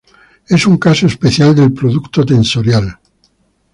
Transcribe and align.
Es 0.47 0.65
un 0.65 0.79
caso 0.79 1.05
especial 1.05 1.53
del 1.55 1.73
producto 1.73 2.25
tensorial. 2.25 2.97